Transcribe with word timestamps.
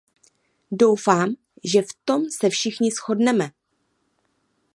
Doufám, 0.71 1.33
že 1.63 1.81
v 1.81 1.87
tom 2.05 2.21
se 2.29 2.49
všichni 2.49 2.91
shodneme. 2.91 3.49